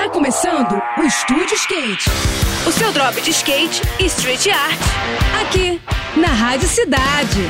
Tá 0.00 0.08
começando 0.08 0.80
o 0.96 1.02
Estúdio 1.02 1.54
Skate. 1.56 2.08
O 2.66 2.72
seu 2.72 2.90
drop 2.90 3.20
de 3.20 3.32
skate 3.32 3.82
e 3.98 4.06
street 4.06 4.46
art. 4.46 4.80
Aqui, 5.42 5.78
na 6.16 6.28
Rádio 6.28 6.66
Cidade. 6.66 7.42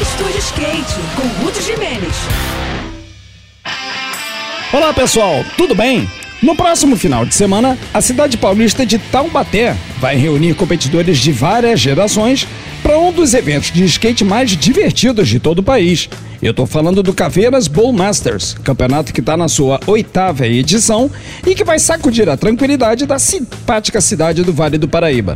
Estúdio 0.00 0.38
Skate, 0.38 0.94
com 1.14 1.44
Ruth 1.44 1.60
Jimenez. 1.60 2.16
Olá 4.72 4.94
pessoal, 4.94 5.44
tudo 5.58 5.74
bem? 5.74 6.08
No 6.42 6.56
próximo 6.56 6.96
final 6.96 7.26
de 7.26 7.34
semana, 7.34 7.76
a 7.92 8.00
cidade 8.00 8.38
paulista 8.38 8.86
de 8.86 8.98
Taubaté 8.98 9.76
vai 9.98 10.16
reunir 10.16 10.54
competidores 10.54 11.18
de 11.18 11.32
várias 11.32 11.80
gerações 11.80 12.48
para 12.84 12.98
um 12.98 13.10
dos 13.10 13.32
eventos 13.32 13.72
de 13.72 13.82
skate 13.86 14.22
mais 14.22 14.50
divertidos 14.50 15.26
de 15.26 15.40
todo 15.40 15.60
o 15.60 15.62
país. 15.62 16.06
Eu 16.42 16.50
estou 16.50 16.66
falando 16.66 17.02
do 17.02 17.14
Caveiras 17.14 17.66
Bowl 17.66 17.94
Masters, 17.94 18.54
campeonato 18.62 19.10
que 19.10 19.20
está 19.20 19.38
na 19.38 19.48
sua 19.48 19.80
oitava 19.86 20.46
edição 20.46 21.10
e 21.46 21.54
que 21.54 21.64
vai 21.64 21.78
sacudir 21.78 22.28
a 22.28 22.36
tranquilidade 22.36 23.06
da 23.06 23.18
simpática 23.18 24.02
cidade 24.02 24.42
do 24.42 24.52
Vale 24.52 24.76
do 24.76 24.86
Paraíba. 24.86 25.34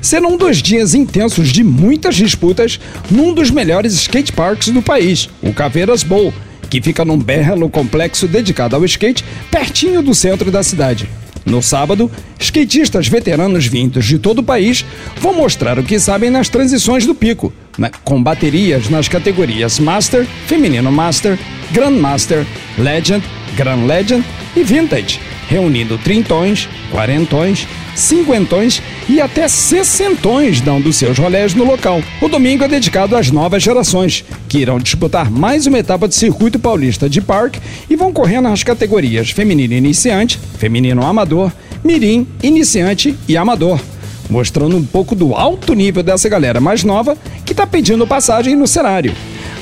Serão 0.00 0.38
dois 0.38 0.62
dias 0.62 0.94
intensos 0.94 1.50
de 1.50 1.62
muitas 1.62 2.14
disputas 2.14 2.80
num 3.10 3.34
dos 3.34 3.50
melhores 3.50 3.92
skate 3.92 4.32
parks 4.32 4.68
do 4.70 4.80
país, 4.80 5.28
o 5.42 5.52
Caveiras 5.52 6.02
Bowl 6.02 6.32
que 6.70 6.80
fica 6.80 7.04
num 7.04 7.18
belo 7.18 7.68
complexo 7.68 8.26
dedicado 8.26 8.74
ao 8.74 8.84
skate, 8.84 9.24
pertinho 9.52 10.02
do 10.02 10.12
centro 10.14 10.50
da 10.50 10.64
cidade. 10.64 11.08
No 11.46 11.62
sábado, 11.62 12.10
skatistas 12.40 13.06
veteranos 13.06 13.66
vindos 13.66 14.04
de 14.04 14.18
todo 14.18 14.40
o 14.40 14.42
país 14.42 14.84
vão 15.20 15.32
mostrar 15.32 15.78
o 15.78 15.84
que 15.84 16.00
sabem 16.00 16.28
nas 16.28 16.48
transições 16.48 17.06
do 17.06 17.14
pico, 17.14 17.52
né? 17.78 17.88
com 18.02 18.20
baterias 18.20 18.88
nas 18.88 19.06
categorias 19.06 19.78
Master, 19.78 20.26
Feminino 20.48 20.90
Master, 20.90 21.38
Grandmaster, 21.70 22.44
Legend, 22.76 23.24
Grand 23.56 23.86
Legend 23.86 24.24
e 24.56 24.64
Vintage, 24.64 25.20
reunindo 25.48 25.98
trintões, 25.98 26.68
quarentões, 26.90 27.66
cinquentões 27.94 28.82
e 29.08 29.20
até 29.20 29.48
sessentões 29.48 30.60
dão 30.60 30.80
dos 30.80 30.96
seus 30.96 31.18
rolés 31.18 31.54
no 31.54 31.64
local. 31.64 32.02
O 32.20 32.28
domingo 32.28 32.64
é 32.64 32.68
dedicado 32.68 33.16
às 33.16 33.30
novas 33.30 33.62
gerações, 33.62 34.24
que 34.48 34.58
irão 34.58 34.78
disputar 34.78 35.30
mais 35.30 35.66
uma 35.66 35.78
etapa 35.78 36.06
do 36.06 36.14
circuito 36.14 36.58
paulista 36.58 37.08
de 37.08 37.20
park 37.20 37.56
e 37.88 37.96
vão 37.96 38.12
correr 38.12 38.40
nas 38.40 38.62
categorias 38.62 39.30
feminino 39.30 39.74
iniciante, 39.74 40.38
feminino 40.58 41.04
amador, 41.04 41.52
mirim, 41.84 42.26
iniciante 42.42 43.16
e 43.28 43.36
amador. 43.36 43.80
Mostrando 44.28 44.76
um 44.76 44.84
pouco 44.84 45.14
do 45.14 45.34
alto 45.34 45.72
nível 45.72 46.02
dessa 46.02 46.28
galera 46.28 46.60
mais 46.60 46.82
nova 46.82 47.16
que 47.44 47.52
está 47.52 47.66
pedindo 47.66 48.06
passagem 48.06 48.56
no 48.56 48.66
cenário. 48.66 49.14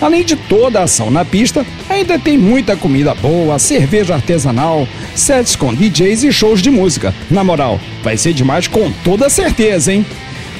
Além 0.05 0.22
de 0.22 0.36
toda 0.36 0.80
a 0.80 0.83
ação 0.83 1.10
na 1.10 1.24
pista, 1.24 1.64
ainda 1.88 2.19
tem 2.19 2.36
muita 2.36 2.77
comida 2.77 3.14
boa, 3.14 3.58
cerveja 3.58 4.12
artesanal, 4.12 4.86
sets 5.14 5.56
com 5.56 5.72
DJs 5.72 6.24
e 6.24 6.30
shows 6.30 6.60
de 6.60 6.70
música. 6.70 7.14
Na 7.30 7.42
moral, 7.42 7.80
vai 8.02 8.14
ser 8.19 8.34
demais 8.34 8.69
com 8.69 8.92
toda 9.02 9.30
certeza, 9.30 9.94
hein? 9.94 10.05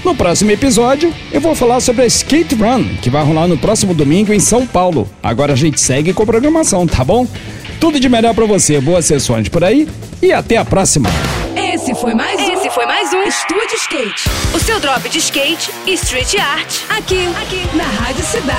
No 0.03 0.15
próximo 0.15 0.51
episódio, 0.51 1.13
eu 1.31 1.43
vou 1.43 1.55
falar 1.55 1.81
sobre 1.81 2.05
a 2.05 2.07
Skate 2.07 2.55
Run, 2.55 2.85
que 3.03 3.11
vai 3.11 3.23
rolar 3.23 3.47
no 3.47 3.59
próximo 3.59 3.93
domingo 3.93 4.33
em 4.33 4.41
São 4.41 4.67
Paulo. 4.67 5.07
Agora 5.23 5.53
a 5.53 5.57
gente 5.57 5.79
segue 5.79 6.15
com 6.15 6.23
a 6.23 6.27
programação, 6.27 6.87
tá 6.87 7.05
bom? 7.05 7.27
Tudo 7.79 8.01
de 8.01 8.09
melhor 8.09 8.33
para 8.33 8.47
você, 8.47 8.81
boas 8.81 9.05
sessões 9.05 9.51
por 9.51 9.63
aí 9.63 9.87
e 10.23 10.33
até 10.33 10.57
a 10.57 10.65
próxima. 10.65 11.11
Esse 11.55 11.95
foi 11.95 12.15
mais 12.15 12.41
um. 12.41 12.53
Esse 12.55 12.71
foi 12.71 12.87
mais 12.87 13.13
um 13.13 13.23
Estúdio 13.25 13.77
Skate. 13.77 14.25
O 14.55 14.59
seu 14.59 14.81
drop 14.81 15.07
de 15.07 15.19
skate 15.19 15.71
e 15.87 15.93
street 15.93 16.35
art. 16.37 16.77
Aqui, 16.89 17.27
aqui, 17.43 17.77
na 17.77 17.85
Rádio 17.85 18.25
Cidade. 18.25 18.54